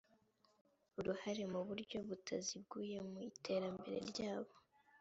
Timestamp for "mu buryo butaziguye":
1.53-2.97